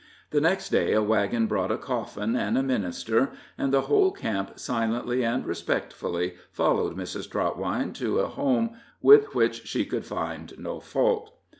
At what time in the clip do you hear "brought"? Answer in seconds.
1.45-1.71